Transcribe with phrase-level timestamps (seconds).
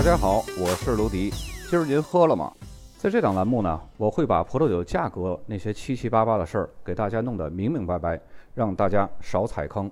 [0.00, 1.28] 大家好，我是卢迪。
[1.68, 2.50] 今儿您喝了吗？
[2.96, 8.18] 在这档栏目呢，我会把葡萄酒价格那些七七八八的事儿给大家弄得明明白白，
[8.54, 9.90] 让大家少踩坑。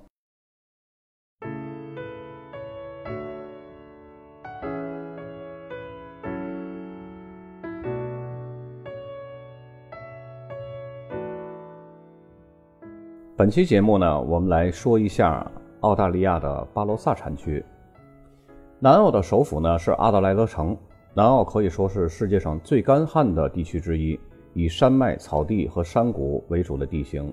[13.36, 15.46] 本期节目呢，我们来说一下
[15.80, 17.62] 澳大利亚的巴罗萨产区。
[18.80, 20.76] 南澳的首府呢是阿德莱德城。
[21.12, 24.18] 南澳可以说是世界上最干旱的地区之一，
[24.54, 27.32] 以山脉、草地和山谷为主的地形，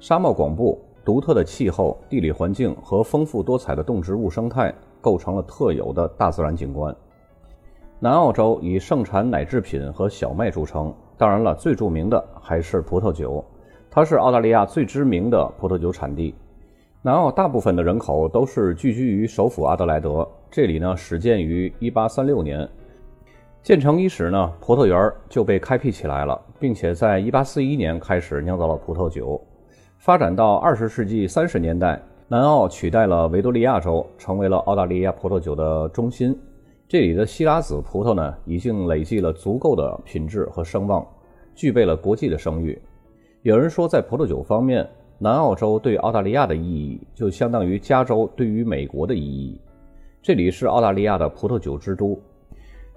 [0.00, 6.96] 沙漠广布，独特的气候、地理环境和丰富多彩的动植物生态构成了特有的大自然景观。
[8.00, 13.44] 南澳洲以盛产奶制品和小麦著称，当然了，最著名的还是葡萄酒。
[13.90, 16.34] 它是澳大利亚最知名的葡萄酒产地。
[17.06, 20.26] 南澳大部分的人口都是聚居于首府阿德莱德。
[20.50, 22.66] 这里呢，始建于1836年。
[23.62, 29.38] 建成伊始呢，葡萄园就被开辟起来了，并且在1841年开始酿造了葡萄酒。
[29.98, 36.34] 发展到20世纪30年代，南澳取代了维多利亚州，成为了澳大利亚葡萄酒的中心。
[36.88, 41.06] 这里的希拉子葡萄呢，已经累积了足够的品质和声望，
[41.54, 42.80] 具备了国际的声誉。
[43.42, 49.58] 有人说，在葡萄酒方面，南澳洲对澳大利亚的意义就相当于加州对于美国的意义。
[50.20, 52.20] 这里是澳大利亚的葡萄酒之都，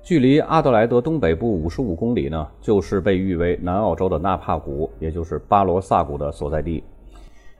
[0.01, 6.83] 距离阿德莱德东北部五十五公里呢，就是被誉为南澳洲的纳帕谷，也就是巴罗萨谷的所在地。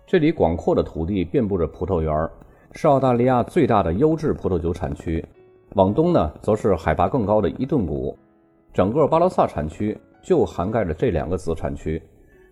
[0.07, 2.29] 这里广阔的土地遍布着葡萄园，
[2.71, 5.23] 是澳大利亚最大的优质葡萄酒产区。
[5.75, 8.17] 往东呢，则是海拔更高的伊顿谷。
[8.73, 12.01] 整个巴罗萨产区就涵盖着这两个子产区。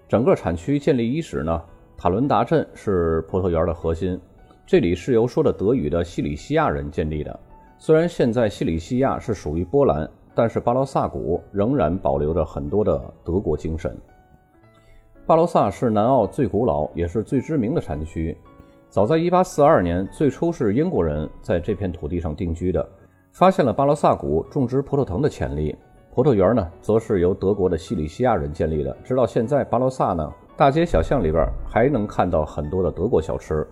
[0.07, 1.61] 整个产区建立伊始呢，
[1.97, 4.19] 塔伦达镇是葡萄园的核心。
[4.65, 7.39] 这里是由说着德语的西里西亚人建立的。
[7.77, 13.97] 虽然现在西里西亚是属于波兰，但是巴罗萨谷仍然保留着很多的德国精神。
[15.25, 18.37] 巴罗萨是南澳最古老也是最知名的产区。
[18.89, 22.85] 早在1842年，最初是英国人在这片土地上定居的，
[23.31, 25.75] 发现了巴罗萨谷种植葡萄藤的潜力。
[26.13, 28.95] 葡萄园呢，则是由德国的西里西亚人建立的。
[29.03, 33.67] 直到现在，巴罗萨呢，大街小巷里边还能看到很多的德国小吃。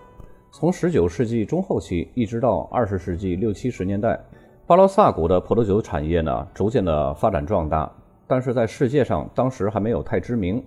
[0.52, 4.20] 从19世纪中后期一直到20世纪六七十年代，
[4.68, 7.90] 巴罗萨谷的葡萄酒产业呢，逐渐的发展壮大。
[8.28, 10.62] 但是在世界上，当时还没有太知名。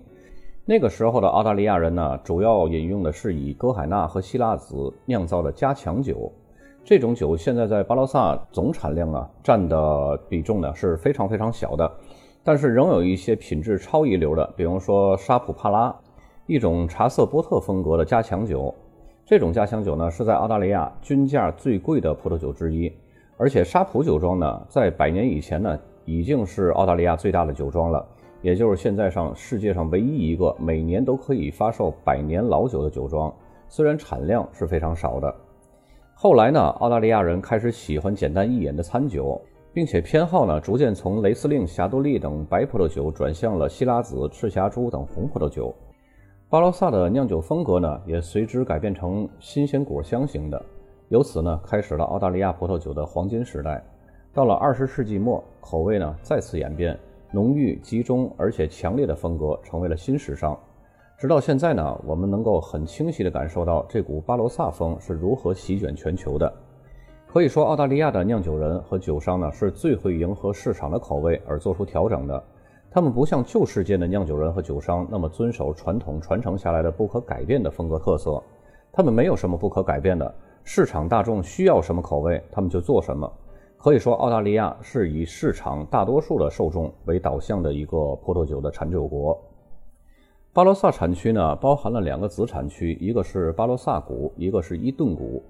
[0.65, 6.31] 那个时候的澳大利亚人呢，主要饮用的是以歌海纳和希腊子酿造的加强酒。
[6.83, 11.89] 这种酒现在在巴罗萨总产量啊占的比重呢是非常非常小的，
[12.43, 15.95] 但是仍有一些品质超一流的，比如说沙普帕拉，
[16.47, 18.73] 一种茶色波特风格的加强酒。
[19.25, 22.89] 这种加强酒呢是在澳大利亚均价最贵的葡萄酒之一，
[23.35, 28.07] 而且沙普酒庄呢在百年以前呢已经是澳大利亚最大的酒庄了，
[28.41, 33.33] 也就是现在上世界上唯一一个每年都可以发售百年老酒的酒庄，
[33.67, 35.35] 虽然产量是非常少的。
[36.13, 39.41] 后来呢，澳大利亚人开始喜欢简单易饮的餐酒，
[39.73, 45.75] 并且偏好呢逐渐从雷司令、霞多丽等白葡萄酒转向了希拉子、赤霞珠等红葡萄酒。
[46.49, 50.65] 巴罗萨的酿酒风格呢也随之改变成新鲜果香型的，
[51.09, 53.83] 由此呢开始了澳大利亚葡萄酒的黄金时代。
[54.33, 56.97] 到了二十世纪末，口味呢再次演变，
[57.33, 60.57] 浓郁、集中而且强烈的风格成为了新时尚。
[61.17, 66.49] 直到现在呢，我们能够很清晰地感受到这股巴罗萨风是如何席卷全球的。
[67.25, 72.41] 可以说，澳大利亚的酿酒人和酒商呢，是最会迎合市场的口味而做出调整的。
[72.97, 78.41] 他们不像旧世界的酿酒人和酒商那么遵守传统传承下来的不可改变的风格特色。
[78.91, 83.31] 他们没有什么不可改变的，市场大众需要什么口味，他们就做什么。
[83.77, 89.39] 可以说，澳大利亚是以市场大多数的受众为导向的一个葡萄酒的产酒国。
[90.51, 95.43] 巴罗萨产区呢，包含了两个子产区，一个是巴罗萨谷，一个是伊顿谷。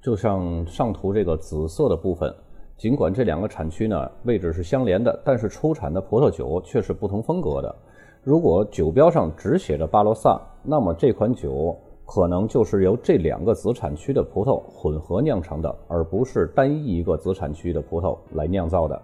[0.00, 2.34] 就像上图这个紫色的部分，
[2.76, 7.74] 尽管这两个产区呢位置是相连的，但是出产的葡萄酒却是不同风格的。
[8.22, 11.74] 如果酒标上只写着巴罗萨，那么这款酒
[12.04, 19.00] 可能就是由这两个子产区的葡萄混合酿成的，而不是单一一个子产区的葡萄来酿造的。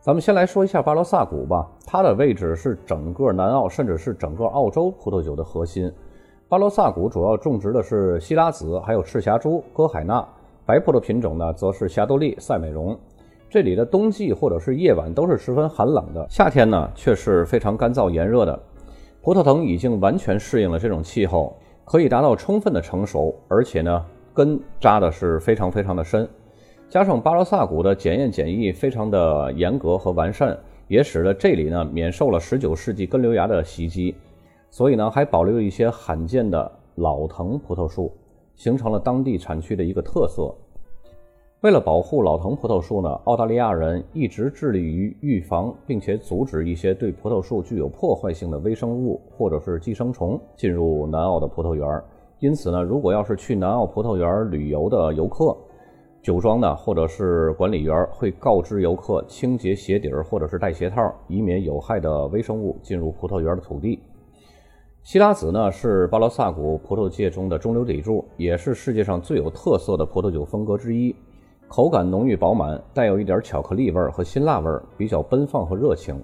[0.00, 5.92] 咱们先来说一下巴罗萨谷吧，它的位置是整个南澳，甚至是整个澳洲葡萄酒的核心。
[6.48, 10.26] 巴罗萨谷主要种植的是希拉子，还有赤霞珠、歌海纳。
[10.66, 12.98] 白葡萄品种呢，则是霞多丽、赛美容。
[13.48, 18.60] 这里的冬季或者是夜晚都是十分寒冷的，夏天呢却是非常干燥炎热的。
[19.22, 24.04] 葡萄藤已经完全适应了这种气候，可以达到充分的成熟，而且呢
[24.34, 26.28] 根扎的是非常非常的深。
[26.88, 30.58] 加上巴罗萨谷的检验检疫非常的严格和完善，
[30.88, 34.16] 也使得这里呢免受了19世纪根瘤芽的袭击，
[34.68, 38.12] 所以呢还保留了一些罕见的老藤葡萄树，
[38.56, 40.52] 形成了当地产区的一个特色。
[41.60, 52.02] 为了保护老藤葡萄树呢，澳大利亚人一直致力于预防并且阻止一些对葡萄树具有破坏性的微生物或者是寄生虫进入南澳的葡萄园。
[52.40, 55.56] 因此呢，如果要是去南澳葡萄园旅游的游客，
[56.22, 63.98] 酒庄呢，或者是管理员会告知游客清洁鞋底儿或者是戴鞋套，以免有害的微生物进入葡萄园的土地。
[65.06, 71.14] 希拉子呢是巴罗萨谷葡萄界中的中流砥柱，也是世界上最有特色的葡萄酒风格之一。
[71.68, 76.20] 口感浓郁饱满，带有一点巧克力味儿和辛辣味儿，比较奔放和热情。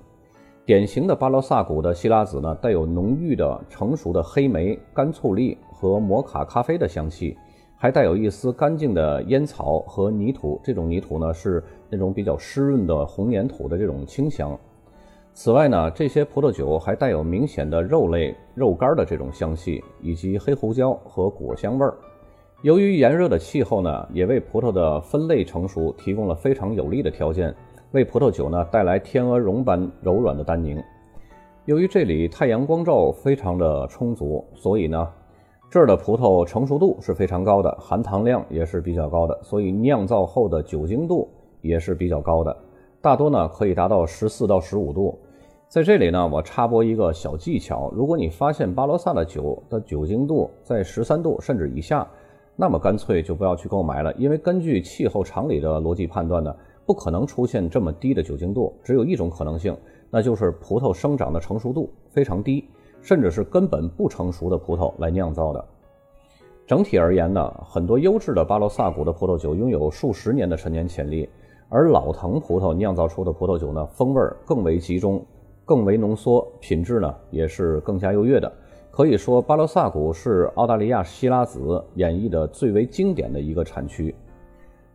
[0.67, 7.38] 典型的巴罗萨谷的希拉子呢，带有浓郁的成熟的黑莓、干醋栗和摩卡咖啡的香气。
[7.76, 14.58] 还带有一丝干净的烟草和泥土，这种泥土呢是那种比较湿润的红粘土的这种清香。
[15.34, 21.94] 此外呢，这些葡萄酒还带有明显的肉类、肉干的这种香气，以及黑胡椒和果香味儿。
[22.62, 27.55] 由于炎热的气候呢，也为葡萄的分类成熟提供了非常有利的条件，
[27.93, 30.81] 为葡萄酒呢带来天鹅绒般柔软的单宁。
[31.64, 35.08] 由于这里太阳光照非常的充足，所以呢。
[35.70, 41.26] 这儿的葡萄成熟度是非常高的，含糖量也是比较高的，所以酿造后的酒精度
[41.62, 42.55] 也是比较高的，
[43.02, 45.19] 大多呢可以达到十四到十五度。
[45.69, 52.08] 在这里呢，我插播一个小技巧：如果你发现巴罗萨的酒的酒精度在十三度甚至以下，
[52.54, 56.54] 那么干脆就不要去购买了，因为根据气候常理的逻辑判断呢，
[56.87, 59.76] 不可能出现这么低的酒精度，只有一种可能性，
[60.08, 62.64] 那就是葡萄生长的成熟度非常低。
[63.05, 65.64] 甚至是根本不成熟的葡萄来酿造的。
[66.69, 71.28] 整体而言呢，很多优质的巴罗萨谷的葡萄酒拥有数十年的陈年潜力，
[71.74, 75.24] 而老藤葡萄酿造出的葡萄酒呢，风味更为集中，
[75.64, 78.52] 更为浓缩，品质呢也是更加优越的。
[78.90, 84.14] 可以说，巴罗萨谷是澳大利亚希拉子演绎的最为经典的一个产区。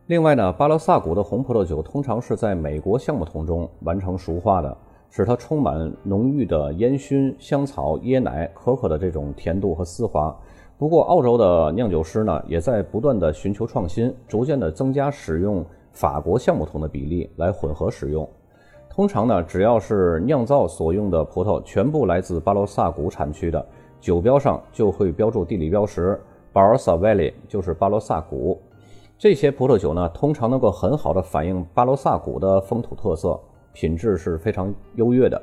[0.06, 4.78] 另外呢，巴罗萨谷的红葡萄酒通常是在美国橡木桶中完成熟化的。
[5.10, 10.36] 使它充满浓郁的烟熏、香草、椰奶、可可的这种甜度和丝滑。
[10.78, 15.66] 不过，澳洲的酿酒师呢，也在不断的寻求创新，逐渐的增加使用
[16.00, 18.30] 法国橡木桶的比例来混合使用。
[18.88, 23.66] 通常呢，只要是酿造所用的葡萄全部来自巴罗萨谷产区的，
[24.00, 26.22] 酒标上就会标注地理标识
[26.54, 28.62] “Barossa Valley”，就是巴罗萨谷。
[29.18, 33.40] 这些葡萄酒呢，通常能够很好的反映巴罗萨谷的风土特色。
[33.74, 35.40] 品质是非常优越的，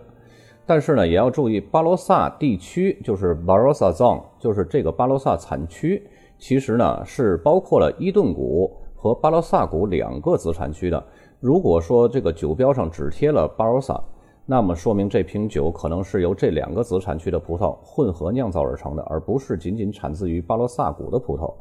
[0.66, 6.04] 但是呢，也要注意巴罗萨地区，就是 Barossa Zone，就是这个巴罗萨产区，
[6.36, 8.72] 其实呢是包括了伊顿谷
[9.04, 11.04] 和巴罗萨谷两个子产区的。
[11.38, 14.02] 如果说这个酒标上只贴了巴罗萨
[14.46, 21.52] 那么说明这瓶酒可能是由这两个子产区的葡萄混合酿造而成的，而不是仅仅产自于巴罗萨谷的葡萄。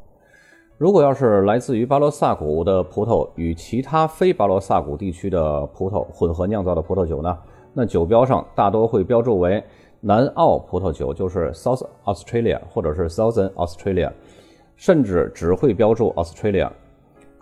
[0.78, 7.38] 如果要是来自于巴罗萨谷的葡萄与其他非巴罗萨谷地区的葡萄混合酿造的葡萄酒呢，
[7.74, 9.62] 那酒标上大多会标注为
[10.00, 14.14] 南澳葡萄酒，就是 South Australia 或者是 Southern Australia，
[14.78, 16.72] 甚至只会标注 Australia。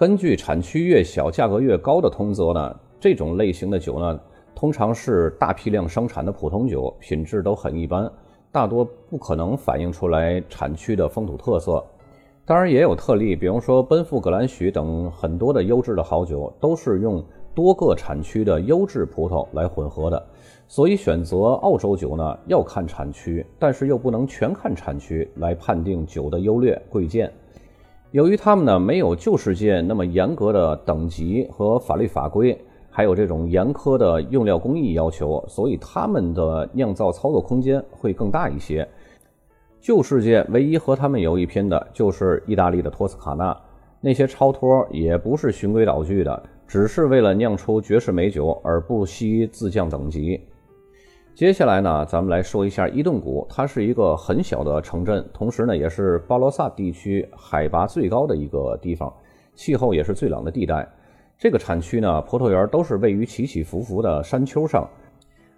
[0.02, 4.20] 根据产区越小价格越高的通则呢，这种类型的酒呢，
[4.56, 8.12] 通常是大批量生产的普通酒，品质都很一般，
[8.52, 11.86] 大多不可能反映出来产区的风土特色。
[12.46, 20.26] 当然也有特例，比方说奔富格兰许等很多的优质的好酒，都是用多个产区的优质葡萄来混合的。
[20.68, 27.32] 所以选择澳洲酒呢，要看产区，但是又不能全看产区来判定酒的优劣贵贱。
[28.12, 38.86] 由于他们呢没有旧世界那么严格的等级和法律法规，还有这种严苛的用料工艺要求，所以他们的酿造操作空间会更大一些。
[39.80, 43.58] 旧世界唯一和他们有一拼的就是意大利的托斯卡纳，
[44.02, 50.42] 那些超脱也不是循规蹈矩的，只是为了酿出绝世美酒而不惜自降等级。
[51.34, 59.12] 接下来呢，咱们来说一下伊顿谷，它是一个很小的城镇，同时呢也是巴罗萨地区海拔最高的一个地方，
[59.56, 60.88] 气候也是最冷的地带。
[61.38, 64.88] 这个产区呢，葡萄园都是位于起起伏伏的山丘上，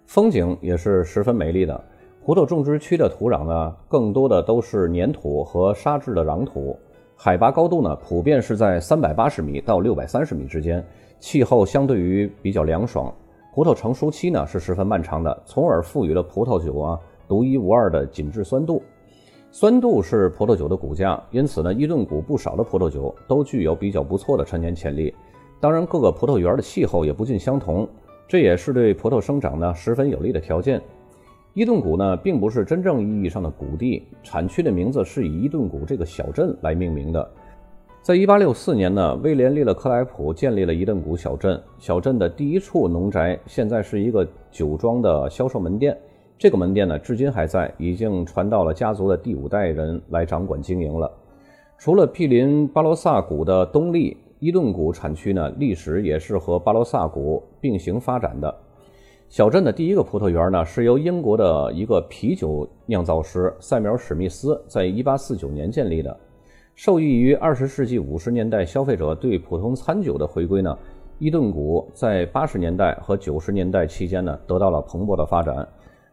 [0.06, 1.78] 风景也是十分美丽的。
[2.24, 6.78] 葡萄种植区的土壤呢，更多的都是粘土和沙质的壤土，
[7.14, 10.82] 海拔高度呢，普遍是在三百八十米到六百三十米之间，
[11.18, 13.12] 气候相对于比较凉爽。
[13.54, 18.82] 葡萄成熟期呢是十分漫长的，从而赋予了葡萄酒啊独一无二的紧致酸度。
[19.52, 25.14] 酸度是葡萄酒的骨架，因此呢，伊顿谷不少的葡萄酒都具有比较不错的陈年潜力。
[25.60, 27.88] 当然，各个葡萄园的气候也不尽相同，
[28.26, 30.82] 这也是对葡萄生长呢十分有利的条件。
[31.52, 37.30] 伊顿谷呢，并不是真正意义上的谷地，产区的名字是以伊顿谷这个小镇来命名的。
[38.04, 41.58] 在1864年呢，威廉·利勒克莱普建立了伊顿谷小镇。
[41.78, 45.98] 小镇的第一处农宅现在是一个酒庄的销售门店，
[46.36, 51.10] 这个门店呢，至今还在，已经传到了家族的第五代人来掌管经营了。
[51.78, 58.54] 除了毗邻巴罗萨谷的东利，伊顿谷产区呢，历史也是和巴罗萨谷并行发展的。
[59.30, 66.14] 小镇的第一个葡萄园呢，是由英国的一个啤酒酿造师塞缪尔·史密斯在1849年建立的。
[66.74, 70.76] 受益于20世纪50年代消费者对普通餐酒的回归呢，
[71.20, 75.66] 伊顿谷在80年代和90年代期间呢，得到了蓬勃的发展。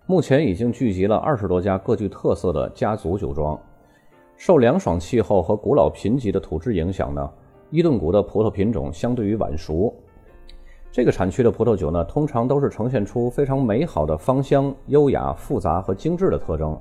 [0.06, 3.60] 目前已经聚集了二十多家各具特色的家族酒庄。
[4.38, 7.28] 受凉爽气候和古老贫瘠的土质影响呢，
[7.72, 9.92] 伊顿谷的葡萄品种相对于晚熟。
[10.92, 16.80] 这个产区的葡萄酒呢，通常都是呈现出非常美好的芳香、优雅、复杂和精致的特征。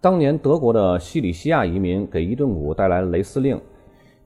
[0.00, 3.60] 当年德国的西里西亚移民给伊顿谷带来了雷司令，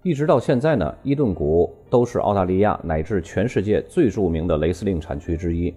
[0.03, 5.75] 一直到现在呢，伊顿谷都是澳大利亚乃至全世界最著名的雷司令产区之一。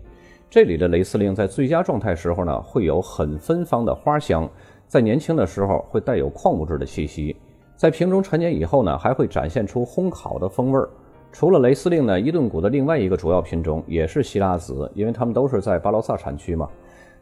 [0.49, 4.45] 这里的雷司令在最佳状态时候呢，会有很芬芳的花香；
[4.85, 7.33] 在年轻的时候会带有矿物质的气息；
[7.77, 10.89] 在瓶中陈年以后呢，还会展现出烘烤的风味儿。
[11.31, 16.69] 除了雷司令呢，伊顿谷的另外一个主要品种也是希拉子，因为它们都是在巴罗萨产区嘛。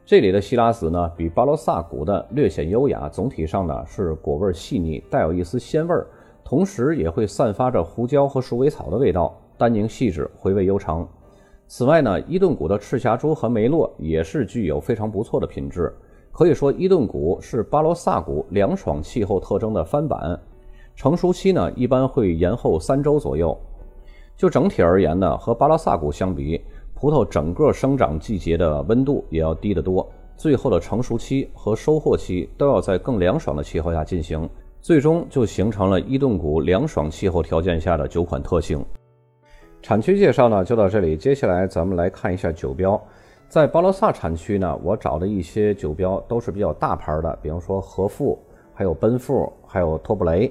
[0.05, 6.05] 这里的希拉子呢，比巴罗萨谷的略显优雅，总体上呢是果味细腻，带有一丝鲜味儿，
[6.43, 11.07] 同时也会散发着胡椒和鼠尾草的味道，单宁细致，回味悠长。
[11.67, 15.95] 此外呢，伊顿谷的赤霞珠和梅洛也是具有非常不错的品质，
[16.33, 20.37] 可以说伊顿谷是巴罗萨谷凉爽气候特征的翻版。
[20.97, 23.57] 成熟期呢，一般会延后三周左右。
[24.35, 26.59] 就整体而言呢，和巴罗萨谷相比，
[27.03, 30.09] 葡萄整个生长季节的温度也要低得多。
[30.37, 38.81] 最后的成熟期和收获期都要在更凉爽的气候下进行，最终就形成了伊顿谷凉爽气候条件下的酒款特性。
[39.81, 42.97] 产区介绍呢就到这里，接下来咱们来看一下酒标。
[43.49, 48.39] 在巴罗萨产区呢，我找的一些酒标都是比较大牌的，比方说和富、
[48.73, 50.49] 还有奔富、还有托布雷。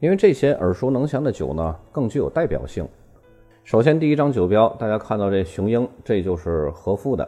[0.00, 2.86] 因为这些耳熟能详的酒呢，更具有代表性。
[3.64, 7.26] 首先，第一张酒标，大家看到这雄鹰，这就是和富的。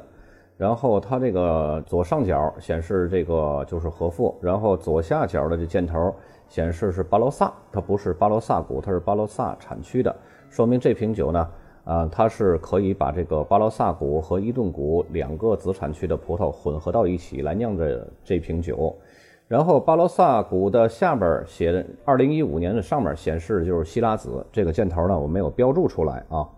[0.56, 6.12] 然后它这个左上角显示这个就是和富，然后左下角的这箭头
[6.48, 10.14] 显示是巴罗萨，它不是巴罗萨谷，它是巴罗萨产区的，
[10.50, 11.48] 说明这瓶酒呢，
[11.84, 18.94] 啊，它是可以把这个巴罗萨谷和伊顿谷两个子产区的葡萄混合到一起来酿的这瓶酒。
[19.46, 26.48] 然后巴罗萨谷的下边写的二零一五年的上面显示就是希拉子这个箭头呢，我没有标注出来啊。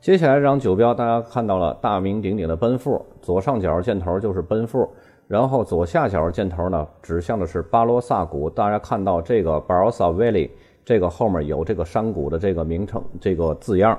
[0.00, 4.88] 接下来这张酒标，大家看到了大名鼎鼎的奔富，左上角箭头就是奔富，
[5.28, 8.50] 然后左下角箭头呢指向的是巴罗萨谷。
[8.50, 10.50] 大家看到这个 Barossa Valley
[10.84, 13.98] 这个后面有这个山谷的这个名称这个字样，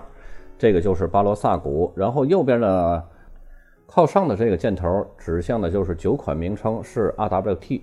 [0.58, 1.90] 这个就是巴罗萨谷。
[1.96, 3.02] 然后右边的
[3.88, 7.82] 靠上的这个箭头指向的就是酒款名称是 RWT。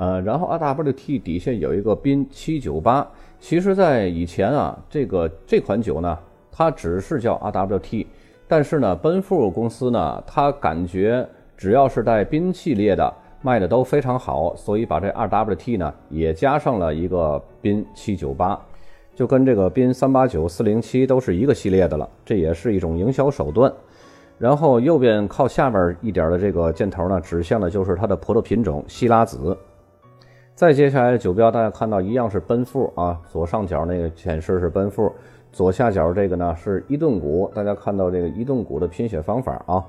[0.00, 3.06] 呃，然后 RWT 底下有一个宾七九八，
[3.38, 6.18] 其实，在以前啊，这个这款酒呢，
[6.50, 8.06] 它只是叫 RWT，
[8.48, 18.58] 但是呢，奔富公司呢，它感觉只要是带宾系列的卖的都非常好，所以把这 RWT 呢也加上了一个宾七九八，
[19.14, 23.70] 就跟这个宾三八九四零七都是一个系列的了，这也是一种营销手段。
[24.38, 29.54] 然后右边靠下面一点的这个箭头呢，指向的就是它的葡萄品种希拉子。
[30.60, 35.10] 再接下来的酒标，大家看到一样是奔富啊，左上角那个显示是奔富，
[35.50, 39.82] 左下角这个呢是伊顿谷，大家看到这个伊顿谷的拼写方法啊，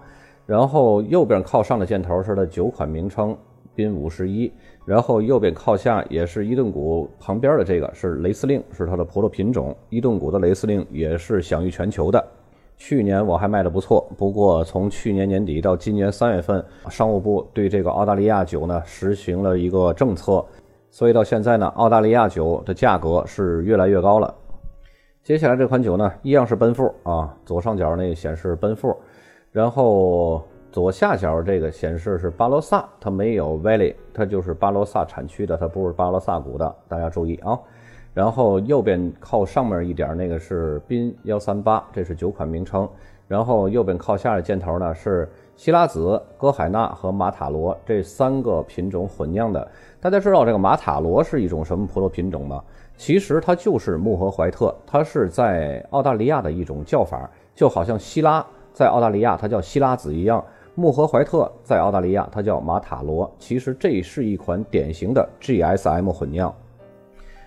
[0.46, 3.36] 然后右边靠上的箭头是它酒款名称
[3.76, 4.50] 宾五十一，
[4.86, 12.26] 然后右边靠下也是伊顿谷旁边的这个是雷司令，是它的葡萄品种，伊顿谷的雷司令也是享誉全球的。
[12.78, 20.44] 去年我还卖的不错，不过从去年年底到今年三月份，商务部对这个澳大利亚酒呢实行了一个政策。
[20.92, 24.32] 所以到现在呢，澳大利亚酒的价格是越来越高了。
[25.24, 28.94] 接下来这款酒呢，一样是奔富啊，左上角那显示奔富，
[29.54, 37.58] 然后左下角这个显示是巴罗萨，它没有 Valley，它就是巴罗萨产区的，它不是巴罗萨谷的，大家注意啊。
[38.14, 42.88] 然后右边靠上面一点那个是宾幺三八，这是酒款名称。
[43.30, 45.30] 然后右边靠下的箭头呢是
[45.62, 49.70] 希拉子、哥海纳和马塔罗这三个品种混酿的。
[50.00, 52.64] 大家知道这个马塔罗是一种什么葡萄品种吗？
[52.98, 63.32] 其实它就是穆赫怀特，它是在澳大利亚的一种叫法，就好像希拉在澳大利亚它叫希拉子一样，穆赫怀特在澳大利亚它叫马塔罗。
[63.38, 66.52] 其实这是一款典型的 GSM 混酿。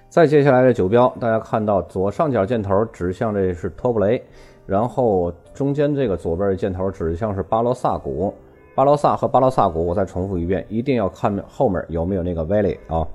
[0.08, 4.22] 再接下来的酒标，大家看到左上角箭头指向这是托布雷，
[4.66, 8.32] 然后中间这个左边的箭头指向是巴罗萨谷。
[8.74, 13.06] 巴罗萨和巴罗萨谷，我再重复一遍，一定要看后面有没有那个 valley 啊。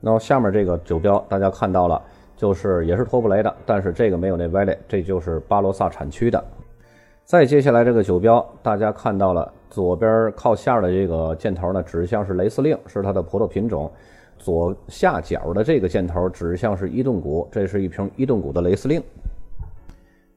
[0.00, 2.00] 那么下面这个酒标大家看到了，
[2.36, 6.44] 就是也是托布雷的，但是这个没有那 valley，这就是巴罗萨产区的。
[7.24, 13.90] 再接下来这个酒标，大家看到了左边靠下的这个箭头呢，指向是雷司令，是它的葡萄品种。
[14.38, 19.00] 左下角的这个箭头指向是伊顿谷，这是一瓶伊顿谷的雷司令。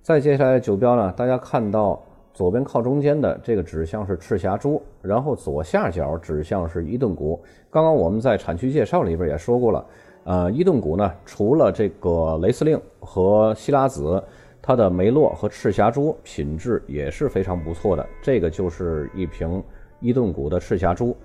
[0.06, 2.00] 再接下来酒标呢，大家看到
[2.32, 7.42] 左边靠中间的这个指向是赤霞珠，然后左下角指向是伊顿谷。
[7.72, 9.86] 刚刚我们在产区介绍里边也说过了，
[10.26, 14.24] 呃，伊顿谷呢，除了这个雷司令和希拉子，
[14.62, 18.08] 它的梅洛和赤霞珠品质也是非常不错的。
[18.22, 19.64] 这个就是一瓶
[20.02, 21.18] 伊顿谷的赤霞珠。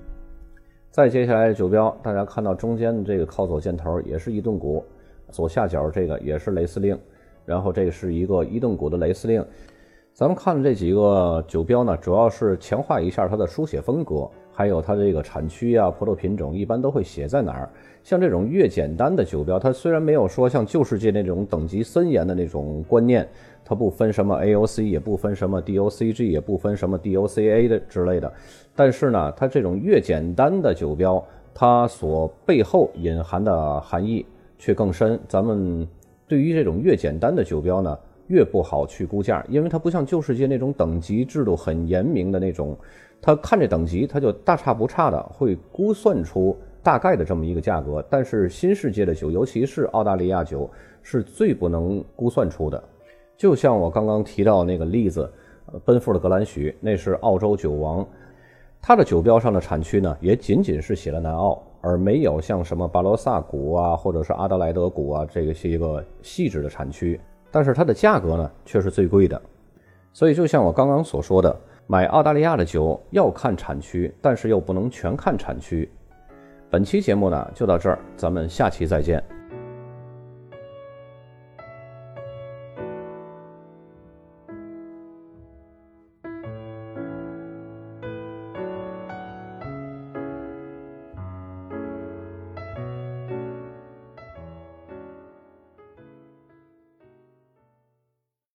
[0.91, 4.83] 再接下来的酒标，大家看到中间的这个靠左箭头也是伊顿谷，
[5.29, 6.99] 左下角这个也是雷司令，
[7.51, 9.45] 然后这是一个伊顿谷的雷司令。
[10.15, 17.69] 咱们看的这几个酒标呢，主要是强化一下它的书写风格，还有它这个产区啊、葡萄品种一般都会写在哪儿。
[18.05, 23.29] 像这种越简单的酒标，它虽然没有说像旧世界那种等级森严的那种观念。
[23.65, 28.33] 它不分什么 AOC，也不分什么 DOCG，也不分什么 DOCA 的之类的。
[28.75, 34.27] 但是呢，它这种越简单的酒标，它所背后隐含的含义
[34.59, 35.21] 却更深。
[35.29, 35.87] 咱们
[36.31, 42.79] 对于这种越简单的酒标呢，越不好去估价，因为它不像旧世界那种等级制度很严明的那种，
[43.21, 48.01] 它看这等级，它就大差不差的会估算出大概的这么一个价格。
[48.09, 50.71] 但是新世界的酒，尤其是澳大利亚酒，
[51.03, 52.81] 是最不能估算出的。
[53.37, 55.29] 就像我刚刚提到那个例子，
[55.85, 58.07] 奔富的格兰许，那是澳洲酒王，
[58.81, 67.21] 它的酒标上的产区呢，也仅仅是写了南澳，而没有像什么巴罗萨谷啊，或者是阿德莱德谷啊，这个是一个细致的产区。
[67.51, 69.41] 但是它的价格呢，却是最贵的。
[70.13, 71.55] 所以就像我刚刚所说的，
[71.87, 75.91] 买澳大利亚的酒要看产区，但是又不能全看产区。
[76.69, 79.40] 本期节目呢就到这儿，咱们下期再见。